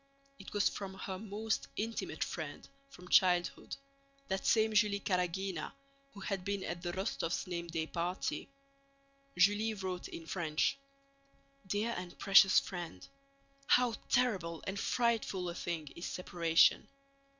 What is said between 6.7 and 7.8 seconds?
the Rostóvs' name